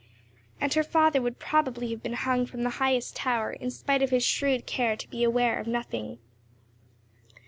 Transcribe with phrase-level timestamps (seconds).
[0.59, 4.09] And her father would probably have been hung from the highest tower, in spite of
[4.09, 6.17] his shrewd care to be aware of nothing.